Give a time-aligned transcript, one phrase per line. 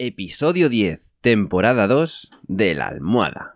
[0.00, 3.52] Episodio 10, temporada 2 de La Almohada.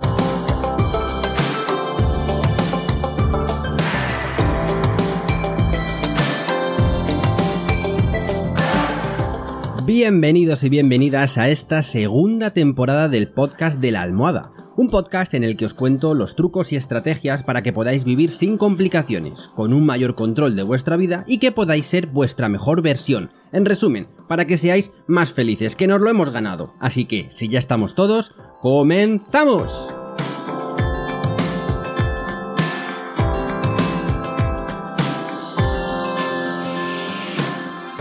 [9.87, 15.45] Bienvenidos y bienvenidas a esta segunda temporada del podcast de la almohada, un podcast en
[15.45, 19.73] el que os cuento los trucos y estrategias para que podáis vivir sin complicaciones, con
[19.73, 23.31] un mayor control de vuestra vida y que podáis ser vuestra mejor versión.
[23.53, 26.75] En resumen, para que seáis más felices, que nos lo hemos ganado.
[26.81, 29.95] Así que, si ya estamos todos, ¡comenzamos!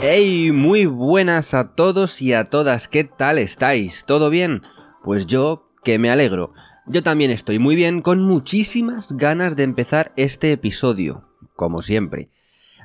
[0.04, 0.52] ¡Hey!
[0.52, 4.06] Muy buenas a todos y a todas, ¿qué tal estáis?
[4.06, 4.64] ¿Todo bien?
[5.04, 6.54] Pues yo, que me alegro.
[6.88, 12.30] Yo también estoy muy bien, con muchísimas ganas de empezar este episodio, como siempre.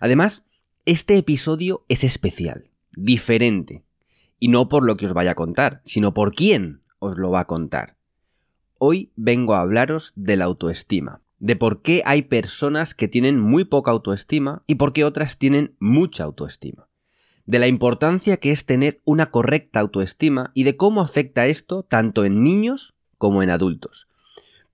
[0.01, 0.45] Además,
[0.85, 3.85] este episodio es especial, diferente.
[4.39, 7.41] Y no por lo que os vaya a contar, sino por quién os lo va
[7.41, 7.97] a contar.
[8.79, 13.65] Hoy vengo a hablaros de la autoestima, de por qué hay personas que tienen muy
[13.65, 16.89] poca autoestima y por qué otras tienen mucha autoestima
[17.47, 22.25] de la importancia que es tener una correcta autoestima y de cómo afecta esto tanto
[22.25, 24.09] en niños como en adultos.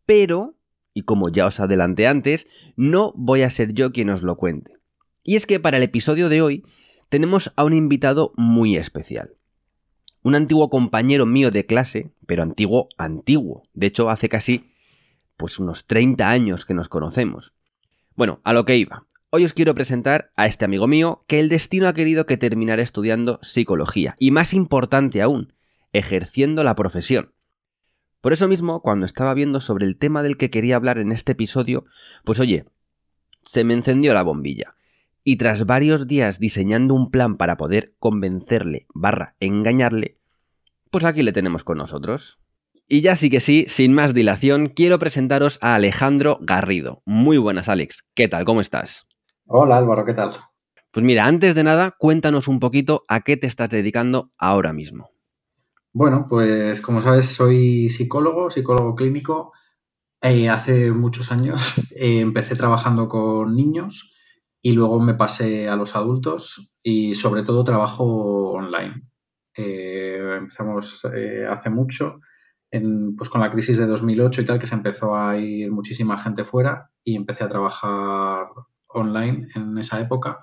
[0.07, 0.57] Pero,
[0.95, 4.79] y como ya os adelanté antes, no voy a ser yo quien os lo cuente.
[5.25, 6.65] Y es que para el episodio de hoy
[7.09, 9.37] tenemos a un invitado muy especial.
[10.23, 13.65] Un antiguo compañero mío de clase, pero antiguo, antiguo.
[13.75, 14.73] De hecho, hace casi
[15.37, 17.55] pues unos 30 años que nos conocemos.
[18.15, 19.07] Bueno, a lo que iba.
[19.31, 22.83] Hoy os quiero presentar a este amigo mío que el destino ha querido que terminara
[22.83, 25.55] estudiando psicología y más importante aún,
[25.93, 27.33] ejerciendo la profesión.
[28.23, 31.33] Por eso mismo, cuando estaba viendo sobre el tema del que quería hablar en este
[31.33, 31.85] episodio,
[32.25, 32.65] pues oye,
[33.43, 34.77] se me encendió la bombilla.
[35.25, 40.19] Y tras varios días diseñando un plan para poder convencerle barra engañarle,
[40.93, 42.39] pues aquí le tenemos con nosotros.
[42.89, 47.03] Y ya sí que sí, sin más dilación, quiero presentaros a Alejandro Garrido.
[47.05, 48.05] Muy buenas, Alex.
[48.15, 48.45] ¿Qué tal?
[48.45, 49.09] ¿Cómo estás?
[49.47, 50.31] Hola Álvaro, ¿qué tal?
[50.93, 55.11] Pues mira, antes de nada, cuéntanos un poquito a qué te estás dedicando ahora mismo.
[55.95, 59.53] Bueno, pues como sabes, soy psicólogo, psicólogo clínico.
[60.23, 64.13] Eh, hace muchos años eh, empecé trabajando con niños
[64.63, 69.03] y luego me pasé a los adultos y sobre todo trabajo online.
[69.57, 71.05] Eh, empezamos
[71.51, 72.21] hace mucho,
[73.19, 76.45] pues con la crisis de 2008 y tal, que se empezó a ir muchísima gente
[76.45, 78.47] fuera y empecé a trabajar
[78.89, 80.41] online en esa época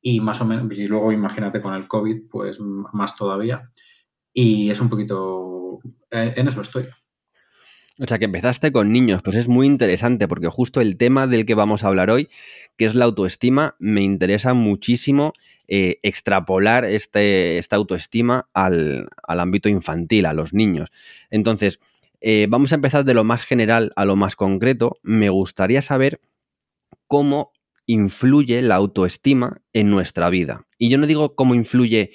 [0.00, 3.70] y más o menos, y luego imagínate con el COVID, pues más todavía.
[4.32, 5.80] Y es un poquito,
[6.10, 6.88] eh, en eso estoy.
[7.98, 11.44] O sea, que empezaste con niños, pues es muy interesante porque justo el tema del
[11.44, 12.30] que vamos a hablar hoy,
[12.78, 15.34] que es la autoestima, me interesa muchísimo
[15.68, 20.90] eh, extrapolar este, esta autoestima al, ámbito infantil, a los niños.
[21.30, 21.78] Entonces,
[22.22, 24.96] eh, vamos a empezar de lo más general a lo más concreto.
[25.02, 26.22] Me gustaría saber
[27.06, 27.52] cómo
[27.84, 30.66] influye la autoestima en nuestra vida.
[30.78, 32.12] Y yo no digo cómo influye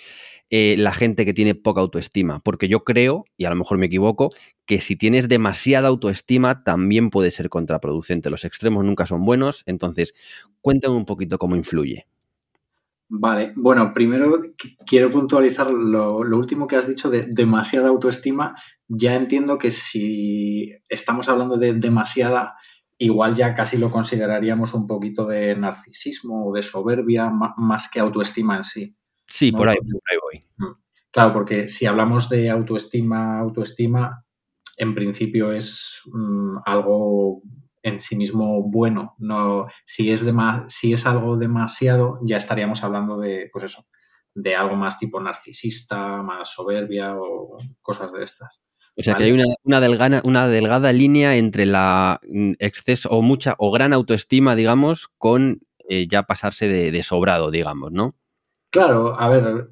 [0.50, 3.88] eh, la gente que tiene poca autoestima, porque yo creo, y a lo mejor me
[3.88, 4.30] equivoco,
[4.66, 8.30] que si tienes demasiada autoestima también puede ser contraproducente.
[8.30, 10.14] Los extremos nunca son buenos, entonces
[10.62, 12.08] cuéntame un poquito cómo influye.
[13.08, 14.40] Vale, bueno, primero
[14.86, 18.56] quiero puntualizar lo, lo, último que has dicho de demasiada autoestima.
[18.88, 22.56] Ya entiendo que si estamos hablando de demasiada,
[22.98, 28.58] igual ya casi lo consideraríamos un poquito de narcisismo o de soberbia más que autoestima
[28.58, 28.96] en sí.
[29.28, 30.46] Sí, por, ahí, por ahí voy.
[30.58, 30.74] Mm.
[31.12, 34.26] Claro, porque si hablamos de autoestima, autoestima,
[34.78, 37.42] en principio es mm, algo
[37.82, 39.16] en sí mismo bueno.
[39.20, 40.26] No, si es
[40.70, 43.86] si es algo demasiado, ya estaríamos hablando de, pues eso,
[44.34, 48.62] de algo más tipo narcisista, más soberbia o cosas de estas.
[48.98, 49.32] O sea que hay
[49.64, 55.10] una, delgada, una delgada línea entre la mm, exceso o mucha o gran autoestima, digamos,
[55.18, 58.16] con eh, ya pasarse de, sobrado, digamos, ¿no?
[58.76, 59.70] Claro, a ver,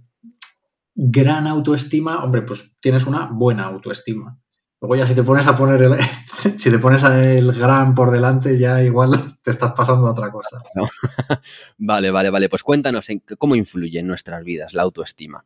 [0.96, 4.40] gran autoestima, hombre, pues tienes una buena autoestima.
[4.80, 5.96] Luego ya si te pones a poner el,
[6.58, 10.64] si te pones el gran por delante, ya igual te estás pasando a otra cosa.
[11.78, 12.48] vale, vale, vale.
[12.48, 15.44] Pues cuéntanos en cómo influye en nuestras vidas la autoestima.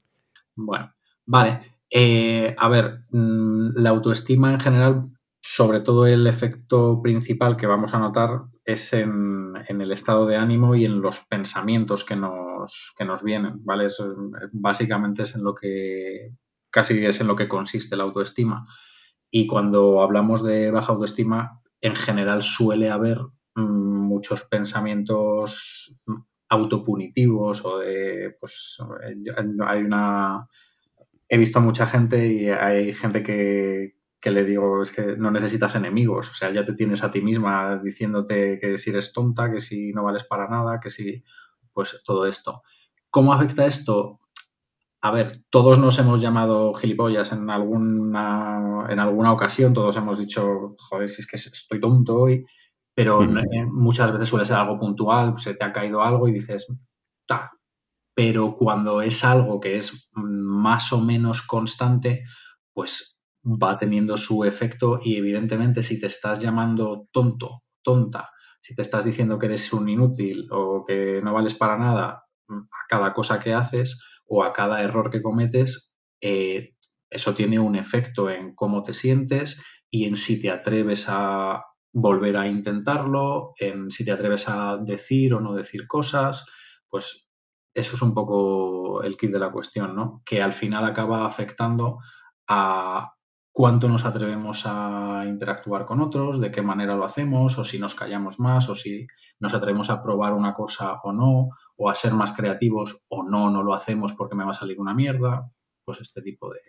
[0.53, 0.93] Bueno,
[1.25, 1.57] vale.
[1.89, 5.09] Eh, a ver, mm, la autoestima en general,
[5.41, 10.75] sobre todo el efecto principal que vamos a notar es en, el estado de ánimo
[10.75, 13.87] y en los pensamientos que nos, que nos vienen, ¿vale?
[14.51, 16.33] básicamente es en lo que,
[16.69, 18.67] casi es en lo que consiste la autoestima.
[19.31, 23.19] Y cuando hablamos de baja autoestima, en general suele haber
[23.55, 25.97] mm, muchos pensamientos
[26.49, 28.77] autopunitivos o de, pues,
[29.65, 30.47] hay una
[31.29, 33.96] he visto mucha gente y hay gente que,
[34.27, 37.21] que le digo, es que no necesitas enemigos, o sea, ya te tienes a ti
[37.21, 41.23] misma diciéndote que si eres tonta, que si no vales para nada, que si,
[41.71, 42.61] pues todo esto.
[43.09, 44.19] ¿Cómo afecta esto?
[44.99, 50.75] A ver, todos nos hemos llamado gilipollas en alguna, en alguna ocasión, todos hemos dicho,
[50.77, 52.45] joder, si es que estoy tonto hoy,
[52.93, 56.67] pero eh, muchas veces suele ser algo puntual, se te ha caído algo y dices,
[57.25, 57.53] ta.
[58.13, 62.25] Pero cuando es algo que es más o menos constante,
[62.73, 63.16] pues
[63.47, 69.05] va teniendo su efecto y evidentemente si te estás llamando tonto, tonta, si te estás
[69.05, 73.53] diciendo que eres un inútil o que no vales para nada a cada cosa que
[73.53, 76.73] haces o a cada error que cometes, eh,
[77.09, 82.37] eso tiene un efecto en cómo te sientes y en si te atreves a volver
[82.37, 86.45] a intentarlo, en si te atreves a decir o no decir cosas,
[86.89, 87.29] pues
[87.73, 90.21] eso es un poco el kit de la cuestión, ¿no?
[90.25, 91.99] Que al final acaba afectando
[92.47, 93.13] a
[93.57, 97.95] cuánto nos atrevemos a interactuar con otros, de qué manera lo hacemos, o si nos
[97.95, 99.07] callamos más, o si
[99.39, 103.49] nos atrevemos a probar una cosa o no, o a ser más creativos, o no,
[103.49, 105.51] no lo hacemos porque me va a salir una mierda,
[105.83, 106.59] pues este tipo de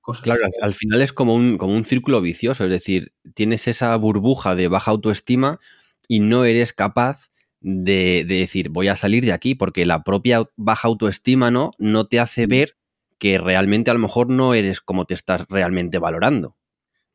[0.00, 0.22] cosas.
[0.22, 4.54] Claro, al, final es como un, como un círculo vicioso, es decir, tienes esa burbuja
[4.54, 5.58] de baja autoestima
[6.06, 10.48] y no eres capaz de, de, decir voy a salir de aquí porque la propia
[10.54, 12.48] baja autoestima no, no te hace mm.
[12.48, 12.77] ver
[13.18, 16.56] que realmente a lo mejor no eres como te estás realmente valorando.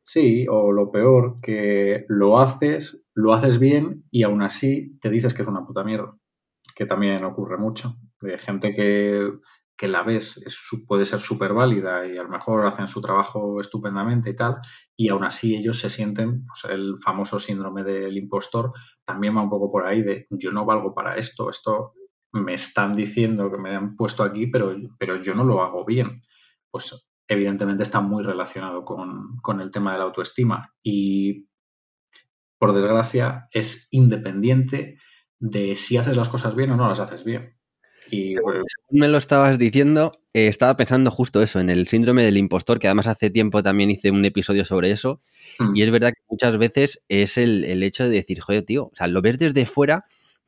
[0.02, 5.32] Sí, o lo peor, que lo haces, lo haces bien y aún así te dices
[5.32, 6.16] que es una puta mierda,
[6.76, 9.32] que también ocurre mucho, de gente que,
[9.78, 13.60] que la ves, es, puede ser súper válida y a lo mejor hacen su trabajo
[13.60, 14.58] estupendamente y tal,
[14.94, 18.72] y aún así ellos se sienten, pues el famoso síndrome del impostor
[19.06, 21.94] también va un poco por ahí de yo no valgo para esto, esto
[22.34, 26.22] me están diciendo que me han puesto aquí, pero, pero yo no lo hago bien.
[26.68, 31.46] Pues evidentemente está muy relacionado con, el tema de la autoestima y
[32.58, 34.98] por desgracia es independiente
[35.38, 37.56] de si haces las cosas bien o no las haces bien.
[38.10, 42.36] Y, Según me lo estabas diciendo, eh, estaba pensando justo eso, en el síndrome del
[42.36, 45.20] impostor, que además hace tiempo también hice un episodio sobre eso,
[45.58, 45.76] mm.
[45.76, 48.92] y es verdad que muchas veces es el, el, hecho de decir, joder, tío, o
[48.94, 50.04] sea, lo ves desde fuera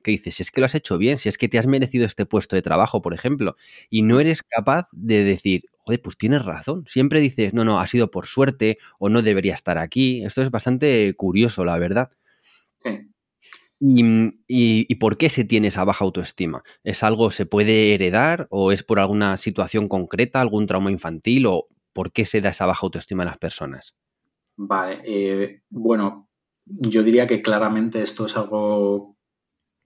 [0.07, 2.07] que dices, si es que lo has hecho bien, si es que te has merecido
[2.07, 3.57] este puesto de trabajo, por ejemplo,
[3.91, 6.85] y no eres capaz de decir, joder, pues tienes razón.
[6.87, 10.25] Siempre dices, no, no, ha sido por suerte o no debería estar aquí.
[10.25, 12.11] Esto es bastante curioso, la verdad.
[13.81, 16.63] ¿Y, por qué se tiene esa baja autoestima?
[16.85, 21.67] ¿Es algo, se puede heredar o es por alguna situación concreta, algún trauma infantil o
[21.93, 23.97] por qué se da esa baja autoestima en las personas?
[24.57, 26.29] Vale, eh, bueno,
[26.65, 29.16] yo diría que claramente esto es algo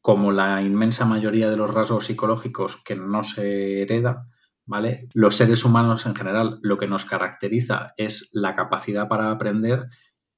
[0.00, 4.26] como la inmensa mayoría de los rasgos psicológicos que no se hereda,
[4.64, 5.08] ¿vale?
[5.12, 9.86] Los seres humanos en general lo que nos caracteriza es la capacidad para aprender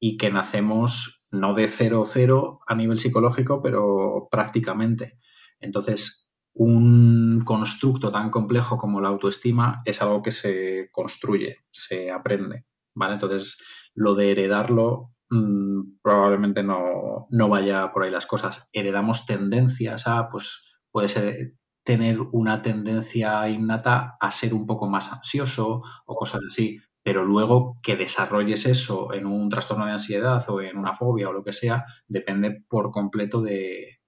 [0.00, 5.18] y que nacemos no de cero cero a nivel psicológico, pero prácticamente.
[5.60, 12.66] Entonces, un constructo tan complejo como la autoestima es algo que se construye, se aprende,
[12.94, 13.14] ¿vale?
[13.14, 13.58] Entonces,
[13.94, 18.68] lo de heredarlo Mm, probablemente no, vaya por ahí las cosas.
[18.70, 25.10] Heredamos tendencias a, pues puede ser tener una tendencia innata a ser un poco más
[25.10, 30.60] ansioso o cosas así, pero luego que desarrolles eso en un trastorno de ansiedad o
[30.60, 34.00] en una fobia o lo que sea, depende por completo de,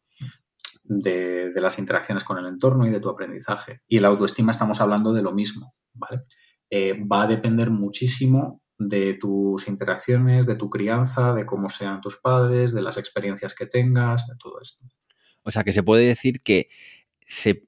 [0.84, 3.80] de, las interacciones con el entorno y de tu aprendizaje.
[3.88, 6.24] Y la autoestima estamos hablando de lo mismo, ¿vale?
[6.68, 12.16] Eh, va a depender muchísimo de tus interacciones, de tu crianza, de cómo sean tus
[12.16, 14.84] padres, de las experiencias que tengas, de todo esto.
[15.42, 16.68] O sea, que se puede decir que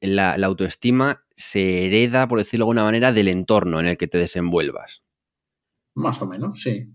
[0.01, 4.19] la, autoestima se hereda, por decirlo de alguna manera, del entorno en el que te
[4.19, 5.05] desenvuelvas.
[5.95, 6.89] Más o menos, sí.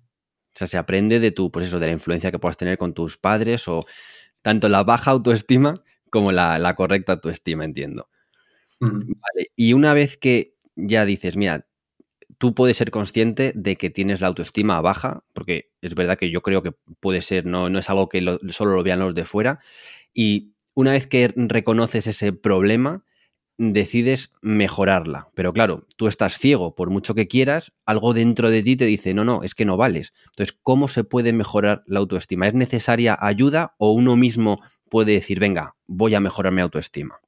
[0.53, 2.94] O sea, se aprende de tu, pues eso, de la influencia que puedas tener con
[2.94, 3.82] tus padres o
[4.41, 5.74] tanto la baja autoestima
[6.10, 8.10] como la, correcta autoestima, entiendo.
[8.80, 9.48] Vale.
[9.56, 11.68] Y una vez que ya dices, mira,
[12.41, 16.41] tú puedes ser consciente de que tienes la autoestima baja, porque es verdad que yo
[16.41, 19.60] creo que puede ser, no, no es algo que solo lo vean los de fuera,
[20.12, 23.05] y una vez que reconoces ese problema,
[23.60, 25.29] decides mejorarla.
[25.36, 29.13] Pero claro, tú estás ciego, por mucho que quieras, algo dentro de ti te dice,
[29.13, 30.12] no, no, es que no vales.
[30.31, 32.48] Entonces, ¿cómo se puede mejorar la autoestima?
[32.48, 37.19] ¿Es necesaria ayuda o uno mismo puede decir, venga, voy a mejorar mi autoestima?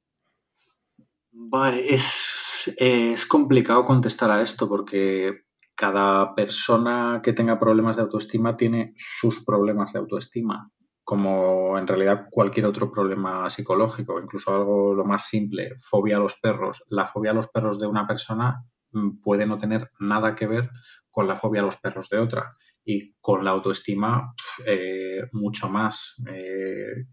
[1.30, 2.43] Vale, es
[2.76, 5.44] es, complicado contestar a esto porque
[5.74, 10.70] cada persona que tenga problemas de autoestima tiene sus problemas de autoestima,
[11.02, 16.36] como en realidad cualquier otro problema psicológico, incluso algo lo más simple, fobia a los
[16.36, 16.82] perros.
[16.88, 20.70] La fobia a los perros de una persona mm, puede no tener nada que ver
[21.10, 22.52] con la fobia a los perros de otra.
[22.86, 24.34] Y con la autoestima,
[24.66, 26.14] eh, mucho más.
[26.28, 27.06] Eh,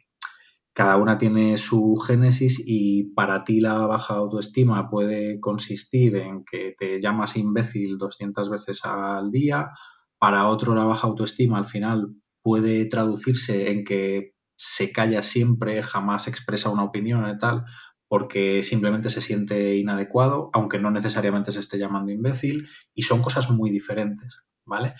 [0.81, 6.73] cada una tiene su génesis y para ti la baja autoestima puede consistir en que
[6.75, 9.69] te llamas imbécil 200 veces al día,
[10.17, 16.27] para otro la baja autoestima al final puede traducirse en que se calla siempre, jamás
[16.27, 17.63] expresa una opinión y tal,
[18.07, 23.51] porque simplemente se siente inadecuado, aunque no necesariamente se esté llamando imbécil, y son cosas
[23.51, 24.95] muy diferentes, ¿vale?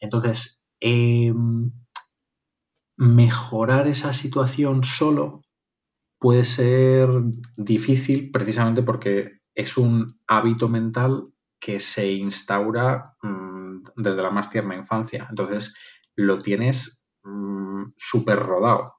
[0.00, 1.72] Entonces, em,
[2.96, 5.42] mejorar esa situación solo
[6.18, 7.08] puede ser
[7.56, 11.28] difícil precisamente porque es un hábito mental
[11.60, 15.26] que se instaura mm, desde la más tierna infancia.
[15.28, 15.74] Entonces,
[16.14, 18.94] lo tienes mm, súper rodado.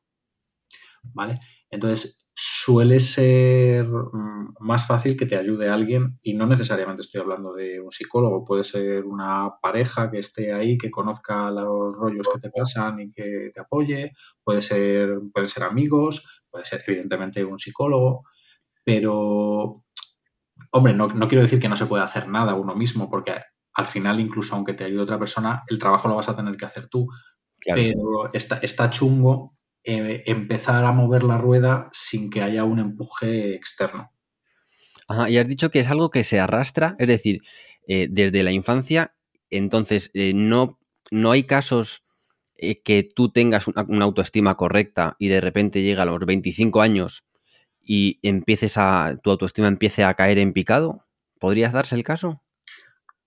[1.14, 1.40] ¿Vale?
[1.70, 7.54] Entonces, suele ser mm, más fácil que te ayude alguien y no necesariamente estoy hablando
[7.54, 12.40] de un psicólogo, puede ser una pareja que esté ahí, que conozca los rollos que
[12.40, 14.12] te pasan y que te apoye,
[14.44, 18.24] puede ser, puede ser amigos, puede ser evidentemente un psicólogo,
[18.84, 19.84] pero,
[20.72, 23.34] hombre, no, quiero decir que no se pueda hacer nada uno mismo, porque
[23.74, 26.66] al final, incluso aunque te ayude otra persona, el trabajo lo vas a tener que
[26.66, 27.08] hacer tú.
[27.66, 29.57] Pero está, está chungo
[29.90, 34.12] eh, empezar a mover la rueda sin que haya un empuje externo.
[35.08, 37.42] Ajá, y has dicho que es algo que se arrastra, es decir,
[37.88, 39.16] eh, desde la infancia,
[39.50, 40.78] entonces eh, no,
[41.10, 42.04] no hay casos
[42.84, 47.24] que tú tengas una, autoestima correcta y de repente llega a los 25 años
[47.80, 51.06] y empieces a, tu autoestima empiece a caer en picado.
[51.40, 52.42] ¿Podría darse el caso?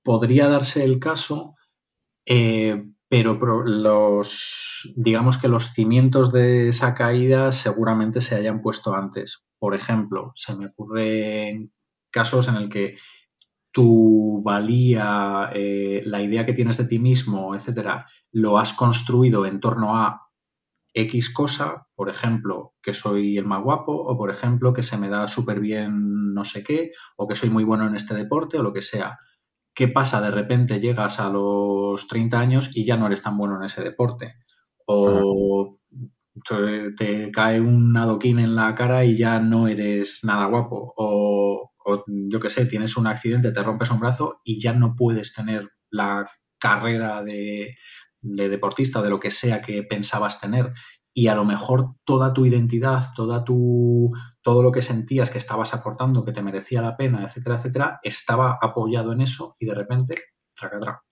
[0.02, 1.54] Podría darse el caso,
[3.10, 9.42] pero los, digamos que los cimientos de esa caída seguramente se hayan puesto antes.
[9.58, 11.72] Por ejemplo, se me ocurren
[12.10, 12.96] casos en el que
[13.72, 19.58] tu valía, eh, la idea que tienes de ti mismo, etcétera, lo has construido en
[19.58, 20.28] torno a
[20.94, 25.08] X cosa, por ejemplo, que soy el más guapo, o por ejemplo, que se me
[25.08, 28.62] da súper bien no sé qué, o que soy muy bueno en este deporte, o
[28.62, 29.18] lo que sea.
[29.74, 30.20] ¿Qué pasa?
[30.20, 33.82] De repente llegas a los 30 años y ya no eres tan bueno en ese
[33.82, 34.34] deporte.
[34.86, 35.78] O
[36.96, 40.92] te, cae un adoquín en la cara y ya no eres nada guapo.
[40.96, 41.70] O,
[42.06, 45.68] yo qué sé, tienes un accidente, te rompes un brazo y ya no puedes tener
[45.90, 46.26] la
[46.58, 47.74] carrera de,
[48.20, 50.72] de deportista, de lo que sea que pensabas tener
[51.12, 54.12] y a lo mejor toda tu identidad, toda tu,
[54.42, 58.58] todo lo que sentías que estabas aportando, que te merecía la pena, etcétera, etcétera, estaba
[58.60, 60.14] apoyado en eso y de repente,
[60.56, 61.02] traca,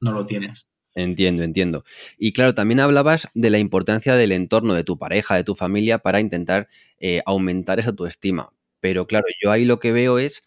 [0.00, 0.70] no lo tienes.
[0.94, 1.84] Entiendo, entiendo.
[2.16, 5.98] Y claro, también hablabas de la importancia del entorno, de tu pareja, de tu familia,
[5.98, 8.50] para intentar eh, aumentar esa tu estima.
[8.80, 10.42] Pero claro, yo ahí lo que veo es,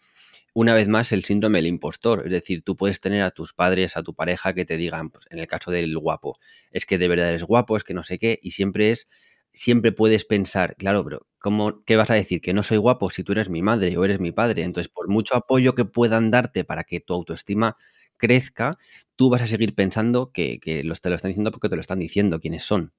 [0.52, 2.22] una vez más, el síndrome del impostor.
[2.24, 5.26] Es decir, tú puedes tener a tus padres, a tu pareja que te digan, pues,
[5.30, 6.36] en el caso del guapo,
[6.72, 9.06] es que de verdad eres guapo, es que no sé qué, y siempre es
[9.52, 12.40] siempre puedes pensar, claro, pero ¿cómo, ¿qué vas a decir?
[12.40, 14.64] Que no soy guapo si tú eres mi madre o eres mi padre.
[14.64, 17.76] Entonces, por mucho apoyo que puedan darte para que tu autoestima
[18.16, 18.78] crezca,
[19.16, 21.98] tú vas a seguir pensando que, los, te lo están diciendo porque te lo están
[21.98, 22.92] diciendo quiénes son.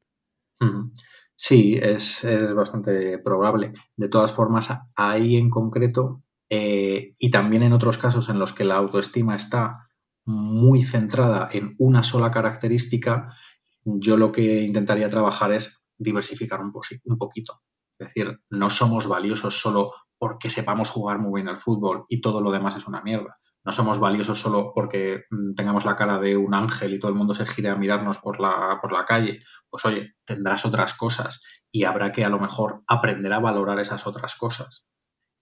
[1.35, 3.73] Sí, es, bastante probable.
[3.95, 8.65] De todas formas, ahí en concreto, eh, y también en otros casos en los que
[8.65, 9.87] la autoestima está
[10.25, 13.33] muy centrada en una sola característica,
[13.83, 16.71] yo lo que intentaría trabajar es diversificar un,
[17.17, 17.61] poquito.
[17.99, 22.41] Es decir, no somos valiosos solo porque sepamos jugar muy bien al fútbol y todo
[22.41, 23.37] lo demás es una mierda.
[23.63, 27.17] No somos valiosos solo porque mm, tengamos la cara de un ángel y todo el
[27.17, 29.41] mundo se gire a mirarnos por la, por la calle.
[29.69, 34.07] Pues oye, tendrás otras cosas y habrá que a lo mejor aprender a valorar esas
[34.07, 34.85] otras cosas.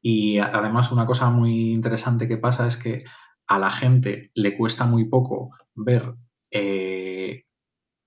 [0.01, 3.03] Y además una cosa muy interesante que pasa es que
[3.47, 6.15] a la gente le cuesta muy poco ver
[6.51, 7.08] eh,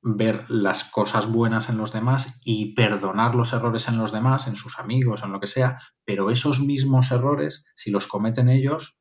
[0.03, 4.57] ver las cosas buenas en los demás y perdonar los errores en los demás, en
[4.57, 8.99] sus amigos, en lo que sea, pero esos mismos errores, si los cometen ellos,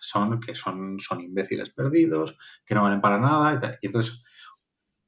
[0.00, 2.36] son que son, son imbéciles perdidos,
[2.66, 3.78] que no valen para nada.
[3.80, 4.22] Y, entonces,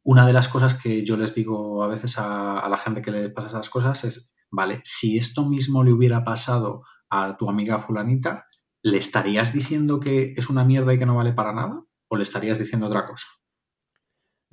[0.05, 3.31] una de las cosas que yo les digo a veces a la gente que le
[3.31, 8.47] pasa esas cosas es, vale, si esto mismo le hubiera pasado a tu amiga fulanita,
[8.83, 11.83] ¿le estarías diciendo que es una mierda y que no vale para nada?
[12.09, 13.27] ¿O le estarías diciendo otra cosa?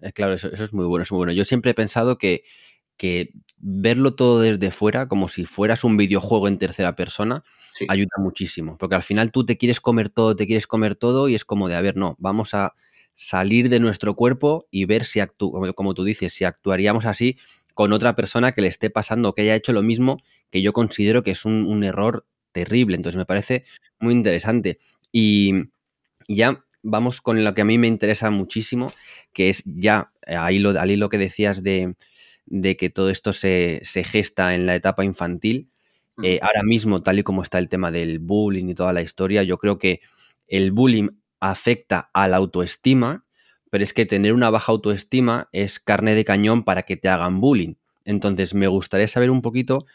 [0.04, 1.32] Eh, claro, eso, es muy bueno, es muy bueno.
[1.32, 2.44] Yo siempre he pensado que,
[2.98, 7.44] que verlo todo desde fuera, como si fueras un videojuego en tercera persona,
[7.88, 8.78] ayuda muchísimo.
[8.78, 11.70] Porque al final tú te quieres comer todo, te quieres comer todo y es como
[11.70, 12.76] de, a ver, no, vamos a
[13.16, 17.38] salir de nuestro cuerpo y ver si actúa, como tú dices, si actuaríamos así
[17.74, 20.18] con otra persona que le esté pasando, que haya hecho lo mismo,
[20.52, 22.96] que yo considero que es un, un error terrible.
[22.96, 23.64] Entonces me parece
[24.00, 24.80] muy interesante.
[25.12, 25.54] Y
[26.28, 28.92] ya vamos con lo que a mí me interesa muchísimo,
[29.32, 31.96] que es ya eh, ahí lo, ahí lo que decías de,
[32.46, 35.70] de que todo esto se, se, gesta en la etapa infantil.
[36.22, 39.42] Eh, ahora mismo, tal y como está el tema del bullying y toda la historia,
[39.42, 40.02] yo creo que
[40.48, 41.10] el bullying
[41.40, 43.26] afecta a la autoestima,
[43.72, 47.42] pero es que tener una baja autoestima es carne de cañón para que te hagan
[47.42, 47.76] bullying.
[48.06, 49.88] Entonces, me gustaría saber un poquito,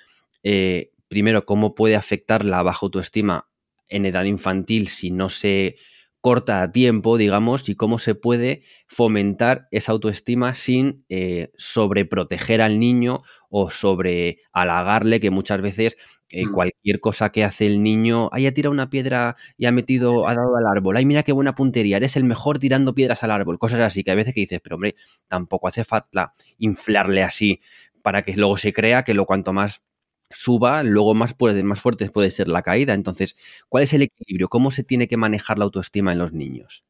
[0.42, 3.48] eh, primero, cómo puede afectar la baja autoestima
[3.88, 5.76] en edad infantil si no se
[6.20, 12.80] corta a tiempo, digamos, y cómo se puede fomentar esa autoestima sin eh, sobreproteger al
[12.80, 15.96] niño o sobre halagarle, que muchas veces
[16.30, 16.52] eh, mm.
[16.52, 20.34] cualquier cosa que hace el niño, ay, ha tirado una piedra y ha metido, ha
[20.34, 23.58] dado al árbol, ay, mira qué buena puntería, eres el mejor tirando piedras al árbol,
[23.58, 24.96] cosas así, que a veces que dices, pero hombre,
[25.28, 27.60] tampoco hace falta inflarle así
[28.02, 29.82] para que luego se crea que lo cuanto más
[30.30, 32.94] suba, luego más, puede, más fuerte puede ser la caída.
[32.94, 33.36] Entonces,
[33.68, 34.48] ¿cuál es el equilibrio?
[34.48, 36.84] ¿Cómo se tiene que manejar la autoestima en los niños?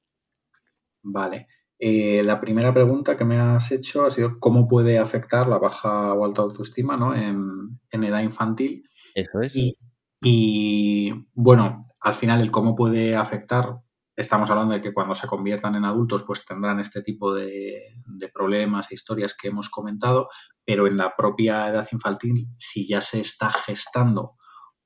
[1.02, 1.48] Vale.
[1.78, 6.12] Eh, la primera pregunta que me has hecho ha sido cómo puede afectar la baja
[6.12, 7.14] o alta autoestima ¿no?
[7.14, 8.88] en, edad infantil.
[9.14, 9.54] Eso es.
[10.22, 13.80] y, bueno, al final el cómo puede afectar
[14.18, 17.84] estamos hablando de que cuando se conviertan en adultos, pues tendrán este tipo de,
[18.34, 20.28] problemas e historias que hemos comentado,
[20.64, 24.34] pero en la propia edad infantil, si ya se está gestando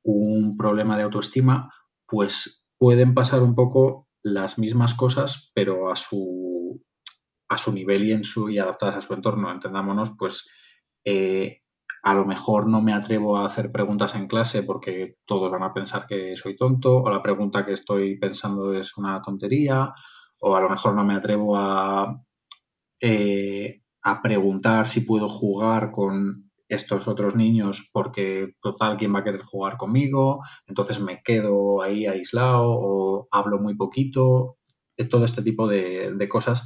[0.02, 1.72] un problema de autoestima,
[2.06, 6.84] pues pueden pasar un poco las mismas cosas, pero a su,
[7.48, 9.50] a su nivel y, en su, y adaptadas a su entorno.
[9.50, 10.46] Entendámonos, pues
[11.04, 11.61] eh,
[12.02, 15.72] a lo mejor no me atrevo a hacer preguntas en clase porque todos van a
[15.72, 19.94] pensar que soy tonto o la pregunta que estoy pensando es una tontería
[20.40, 22.20] o a lo mejor no me atrevo a,
[23.00, 29.24] eh, a preguntar si puedo jugar con estos otros niños porque total, ¿quién va a
[29.24, 30.42] querer jugar conmigo?
[30.66, 34.56] Entonces me quedo ahí aislado o hablo muy poquito,
[35.10, 36.64] todo este tipo de, de cosas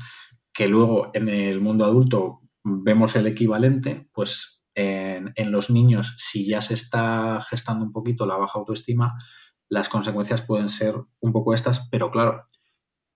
[0.53, 5.06] que luego en el mundo adulto vemos el equivalente, pues en,
[5.37, 9.15] los niños, si ya se está gestando un poquito la baja autoestima,
[9.69, 12.47] las consecuencias pueden ser un poco estas, pero claro,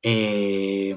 [0.02, 0.96] eh,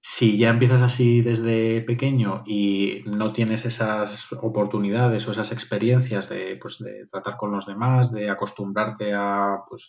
[0.00, 6.56] si ya empiezas así desde pequeño y no tienes esas oportunidades o esas experiencias de,
[6.56, 9.88] pues, de tratar con los demás, de acostumbrarte a pues,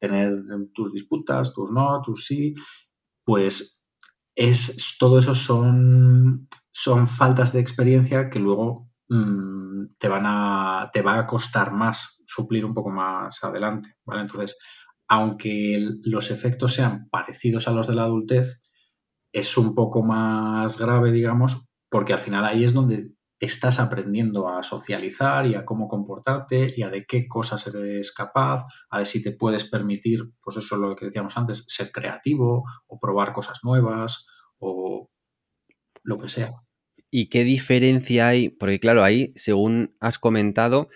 [0.00, 0.36] tener
[0.72, 2.54] tus disputas, tus no, tus sí,
[3.24, 3.82] pues
[4.34, 11.02] es, todo eso son, son faltas de experiencia que luego Mm, te, van a, te
[11.02, 14.22] va a costar más suplir un poco más adelante, ¿vale?
[14.22, 14.56] Entonces,
[15.06, 18.62] aunque los efectos sean parecidos a los de la adultez,
[19.32, 24.62] es un poco más grave, digamos, porque al final ahí es donde estás aprendiendo a
[24.62, 29.22] socializar y a cómo comportarte y a de qué cosas eres capaz, a ver si
[29.22, 33.60] te puedes permitir, pues eso es lo que decíamos antes, ser creativo o probar cosas
[33.62, 34.26] nuevas
[34.58, 35.10] o
[36.02, 36.54] lo que sea.
[37.14, 38.48] ¿Y qué diferencia hay?
[38.48, 40.88] Porque claro, ahí, según has comentado,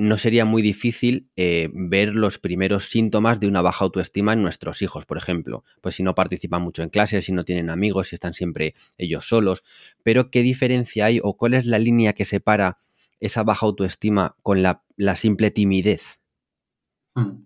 [0.00, 4.82] no sería muy difícil eh, ver los primeros síntomas de una baja autoestima en nuestros
[4.82, 5.62] hijos, por ejemplo.
[5.80, 9.28] Pues si no participan mucho en clases, si no tienen amigos, si están siempre ellos
[9.28, 9.62] solos.
[10.02, 12.78] Pero ¿qué diferencia hay o cuál es la línea que separa
[13.20, 14.82] esa baja autoestima con la,
[15.14, 16.18] simple timidez?
[17.14, 17.44] Hmm.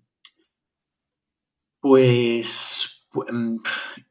[1.78, 3.56] Pues mm,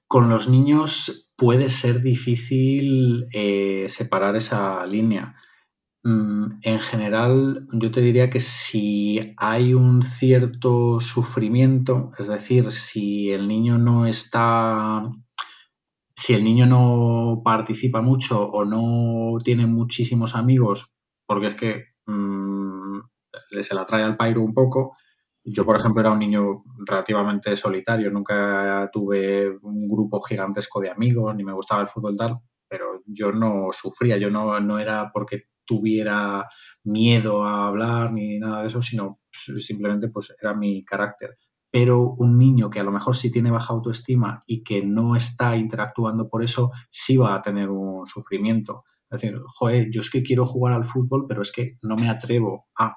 [0.05, 5.35] con los niños puede ser difícil eh, separar esa línea.
[6.03, 13.31] Mm, en general, yo te diría que si hay un cierto sufrimiento, es decir, si
[13.31, 15.01] el niño no está,
[16.15, 20.93] si el niño no participa mucho o no tiene muchísimos amigos,
[21.25, 22.99] porque es que mm,
[23.61, 24.95] se la trae al pairo un poco,
[25.43, 31.35] yo, por ejemplo, era un niño relativamente solitario, nunca tuve un grupo gigantesco de amigos,
[31.35, 35.45] ni me gustaba el fútbol tal, pero yo no sufría, yo no, no era porque
[35.65, 36.47] tuviera
[36.83, 41.37] miedo a hablar ni nada de eso, sino simplemente pues era mi carácter.
[41.71, 45.55] Pero un niño que a lo mejor sí tiene baja autoestima y que no está
[45.55, 48.83] interactuando por eso, sí va a tener un sufrimiento.
[49.09, 52.09] Es decir, joder, yo es que quiero jugar al fútbol, pero es que no me
[52.09, 52.95] atrevo a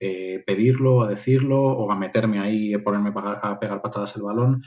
[0.00, 4.62] eh, pedirlo, a decirlo o a meterme ahí y ponerme a pegar patadas el balón.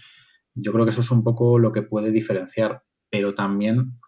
[0.55, 3.99] Yo creo que eso es un poco lo que puede diferenciar, pero también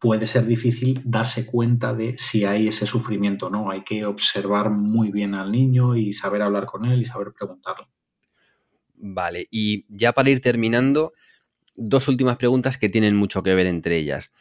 [0.00, 3.70] puede ser difícil darse cuenta de si hay ese sufrimiento o no.
[3.70, 7.86] Hay que observar muy bien al niño y saber hablar con él y saber preguntarle.
[8.94, 11.12] Vale, y ya para ir terminando,
[11.74, 14.32] dos últimas preguntas que tienen mucho que ver entre ellas.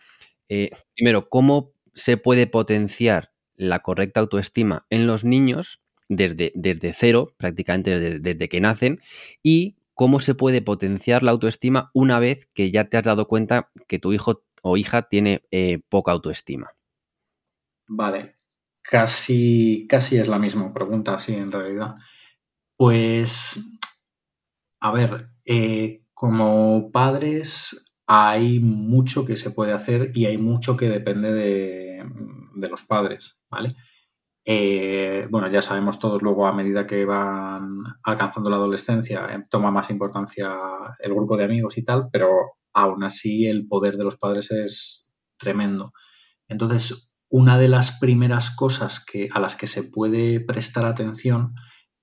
[0.48, 7.34] Eh, primero, ¿cómo se puede potenciar la correcta autoestima en los niños desde, desde cero,
[7.38, 9.02] prácticamente desde, que nacen,
[9.41, 13.72] y cómo se puede potenciar la autoestima una vez que ya te has dado cuenta
[13.88, 16.72] que tu hijo o hija tiene eh, poca autoestima.
[17.88, 18.34] Vale,
[18.82, 21.95] casi, casi es la misma pregunta, sí, en realidad.
[22.76, 23.80] Pues,
[24.80, 30.89] a ver, eh, como padres hay mucho que se puede hacer y hay mucho que
[30.89, 32.04] depende de,
[32.56, 33.76] de los padres, ¿vale?
[34.45, 39.71] Eh, bueno, ya sabemos todos luego a medida que van alcanzando la adolescencia, eh, toma
[39.71, 40.52] más importancia
[40.99, 42.30] el grupo de amigos y tal, pero
[42.73, 45.93] aún así el poder de los padres es tremendo.
[46.47, 51.54] Entonces, una de las primeras cosas que, a las que se puede prestar atención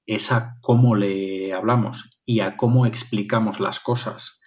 [0.07, 4.41] es a cómo le hablamos y a cómo explicamos las cosas.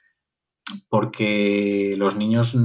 [0.87, 2.55] Porque los niños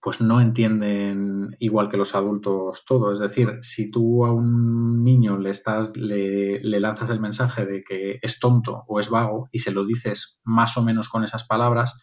[0.00, 3.12] pues no entienden igual que los adultos todo.
[3.12, 8.18] Es decir, si tú a un niño le, estás, le, lanzas el mensaje de que
[8.22, 11.98] es tonto o es vago y se lo dices más o menos con esas palabras,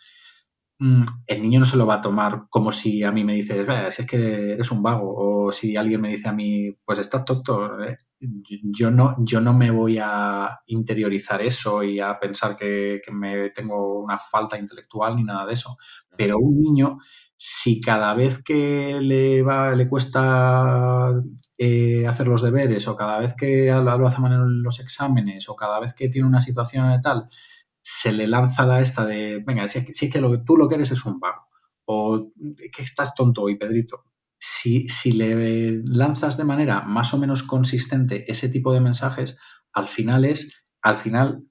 [0.79, 3.65] mm, el niño no se lo va a tomar como si a mí me dices,
[3.91, 5.13] si es que eres un vago,
[5.47, 7.81] o si alguien me dice a mí, pues estás tonto.
[7.81, 7.97] ¿eh?
[8.19, 13.51] Yo no, yo no me voy a interiorizar eso y a pensar que, que me
[13.51, 15.77] tengo una falta intelectual ni nada de eso.
[16.17, 16.97] Pero un niño
[17.37, 21.09] si cada vez que le va, le cuesta
[21.57, 25.55] eh, hacer los deberes, o cada vez que lo hace mal en los exámenes, o
[25.55, 27.27] cada vez que tiene una situación de tal,
[27.81, 30.75] se le lanza la esta de, venga, si, es que lo que tú lo que
[30.75, 31.47] eres es un vago,
[31.85, 32.31] o
[32.73, 34.05] que estás tonto hoy, Pedrito.
[34.39, 39.37] Si, si le lanzas de manera más o menos consistente ese tipo de mensajes,
[39.73, 41.43] al final es, al final,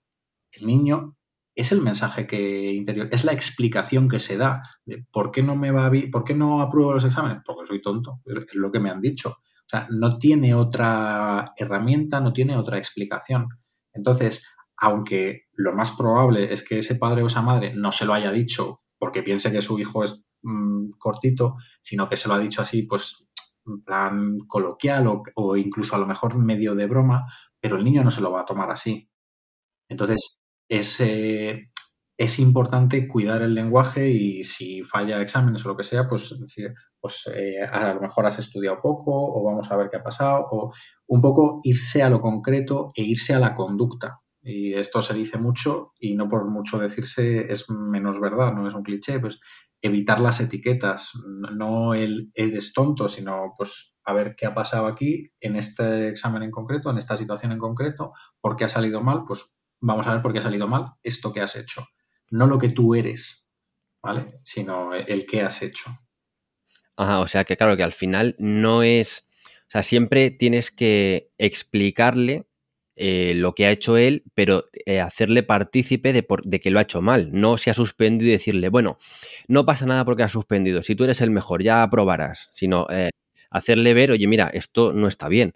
[0.53, 1.17] el niño
[1.55, 5.57] es el mensaje que interior, es la explicación que se da de por qué no
[5.57, 8.81] me va bien, por qué no apruebo los exámenes, porque soy tonto, es lo que
[8.81, 9.31] me han dicho.
[9.31, 13.49] O sea, no tiene otra herramienta, no tiene otra explicación.
[13.93, 18.13] Entonces, aunque lo más probable es que ese padre o esa madre no se lo
[18.13, 22.39] haya dicho porque piense que su hijo es mm, cortito, sino que se lo ha
[22.39, 23.27] dicho así, pues
[23.67, 27.25] en plan coloquial o incluso a lo mejor medio de broma,
[27.61, 29.09] pero el niño no se lo va a tomar así.
[29.89, 31.71] Entonces, es, eh,
[32.17, 36.35] es importante cuidar el lenguaje y si falla exámenes o lo que sea, pues,
[37.01, 40.47] pues eh, a lo mejor has estudiado poco o vamos a ver qué ha pasado,
[40.51, 40.73] o
[41.09, 44.21] un poco irse a lo concreto e irse a la conducta.
[44.43, 48.75] Y esto se dice mucho y no por mucho decirse es menos verdad, no es
[48.75, 49.41] un cliché, pues
[49.85, 51.13] evitar las etiquetas,
[51.55, 56.43] no el eres tonto, sino pues a ver qué ha pasado aquí en este examen
[56.43, 59.54] en concreto, en esta situación en concreto, por qué ha salido mal, pues
[59.85, 61.87] vamos a ver por qué ha salido mal esto que has hecho.
[62.31, 63.51] No lo que tú eres,
[64.03, 64.41] ¿vale?
[64.43, 65.91] Sino el que has hecho.
[66.97, 69.27] Ajá, o sea que claro que al final no es,
[69.69, 72.47] o sea, siempre tienes que explicarle
[72.97, 76.83] eh, lo que ha hecho él, pero eh, hacerle partícipe de, de, que lo ha
[76.83, 77.31] hecho mal.
[77.33, 78.99] No se ha suspendido y decirle, bueno,
[79.49, 83.11] no pasa nada porque has suspendido, si tú eres el mejor, ya aprobarás, sino eh,
[83.51, 85.55] hacerle ver, oye, mira, esto no está bien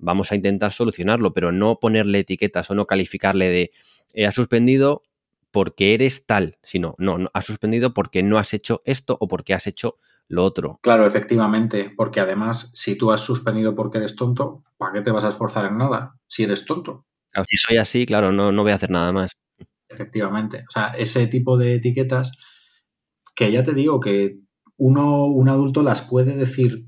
[0.00, 3.70] vamos a intentar solucionarlo, pero no ponerle etiquetas o no calificarle de
[4.12, 5.02] eh, has suspendido
[5.50, 9.54] porque eres tal, sino no, no, has suspendido porque no has hecho esto o porque
[9.54, 10.78] has hecho lo otro.
[10.82, 15.24] Claro, efectivamente, porque además, si tú has suspendido porque eres tonto, ¿para qué te vas
[15.24, 17.04] a esforzar en nada si eres tonto?
[17.44, 19.32] si soy así, claro, no, no voy a hacer nada más.
[19.88, 22.32] Efectivamente, o sea, ese tipo de etiquetas
[23.34, 24.38] que ya te digo que
[24.76, 26.86] uno, un adulto las puede decir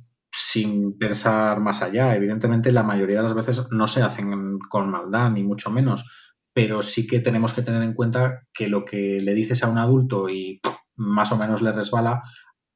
[0.52, 2.14] sin pensar más allá.
[2.14, 6.04] Evidentemente, la mayoría de las veces no se hacen con maldad, ni mucho menos,
[6.52, 9.78] pero sí que tenemos que tener en cuenta que lo que le dices a un
[9.78, 10.60] adulto y
[10.94, 12.22] más o menos le resbala,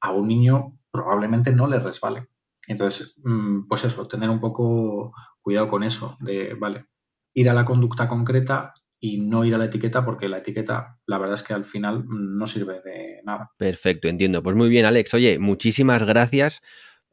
[0.00, 2.28] a un niño probablemente no le resbale.
[2.66, 5.12] Entonces, mm, pues eso, tener un poco
[5.42, 6.86] cuidado con eso, de, vale,
[7.34, 11.18] ir a la conducta concreta y no ir a la etiqueta porque la etiqueta, la
[11.18, 13.50] verdad es que al final no sirve de nada.
[13.58, 14.42] Perfecto, entiendo.
[14.42, 15.12] Pues muy bien, Alex.
[15.12, 16.62] Oye, muchísimas gracias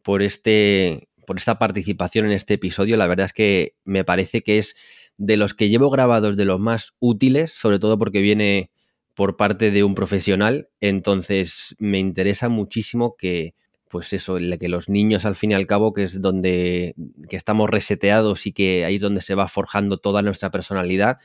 [0.03, 2.97] por, este, por esta participación en este episodio.
[2.97, 4.75] La verdad es que me parece que es
[5.17, 8.71] de los que llevo grabados de los más útiles, sobre todo porque viene
[9.15, 10.69] por parte de un profesional.
[10.81, 13.55] Entonces me interesa muchísimo que,
[13.89, 16.95] pues eso, que los niños al fin y al cabo, que es donde
[17.29, 21.19] que estamos reseteados y que ahí es donde se va forjando toda nuestra personalidad,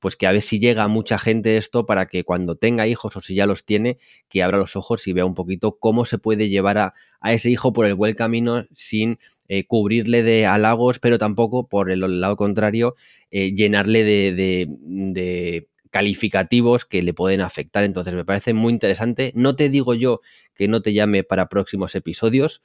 [0.00, 3.16] pues que a ver si llega a mucha gente esto para que cuando tenga hijos
[3.16, 6.18] o si ya los tiene, que abra los ojos y vea un poquito cómo se
[6.18, 11.18] puede llevar a, ese hijo por el buen camino sin eh, cubrirle de halagos, pero
[11.18, 12.94] tampoco por el lado contrario,
[13.30, 17.82] eh, llenarle de, calificativos que le pueden afectar.
[17.82, 19.32] Entonces me parece muy interesante.
[19.34, 20.20] No te digo yo
[20.54, 22.62] que no te llame para próximos episodios.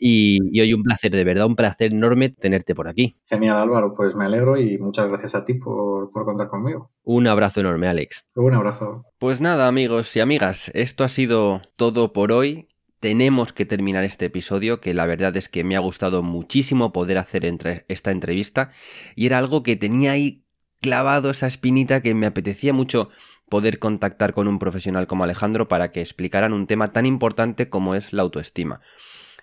[0.00, 3.16] Y, hoy un placer, de verdad, un placer enorme tenerte por aquí.
[3.26, 6.90] Genial, Álvaro, pues me alegro y muchas gracias a ti por, por contar conmigo.
[7.02, 8.26] Un abrazo enorme, Alex.
[8.34, 9.04] Un abrazo.
[9.18, 12.68] Pues nada, amigos y amigas, esto ha sido todo por hoy.
[13.00, 17.18] Tenemos que terminar este episodio, que la verdad es que me ha gustado muchísimo poder
[17.18, 18.70] hacer entre esta entrevista
[19.14, 20.44] y era algo que tenía ahí
[20.80, 23.10] clavado esa espinita que me apetecía mucho
[23.48, 27.94] poder contactar con un profesional como Alejandro para que explicaran un tema tan importante como
[27.94, 28.80] es la autoestima.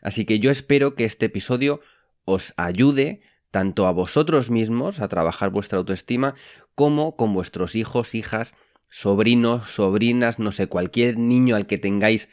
[0.06, 1.82] Así que yo espero que este episodio
[2.26, 6.36] os ayude tanto a vosotros mismos a trabajar vuestra autoestima
[6.76, 8.54] como con vuestros hijos, hijas,
[8.88, 12.30] sobrinos, sobrinas, no sé, cualquier niño al que tengáis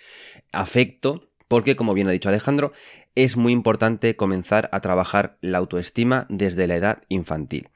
[0.53, 2.73] afecto, porque como bien ha dicho Alejandro,
[3.15, 7.71] es muy importante comenzar a trabajar la autoestima desde la edad infantil.